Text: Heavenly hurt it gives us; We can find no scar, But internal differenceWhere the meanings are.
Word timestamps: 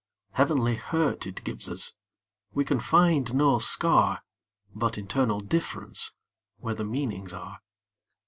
Heavenly 0.31 0.77
hurt 0.77 1.27
it 1.27 1.43
gives 1.43 1.69
us; 1.69 1.93
We 2.55 2.65
can 2.65 2.79
find 2.79 3.31
no 3.35 3.59
scar, 3.59 4.23
But 4.73 4.97
internal 4.97 5.41
differenceWhere 5.41 6.75
the 6.75 6.83
meanings 6.85 7.33
are. 7.33 7.59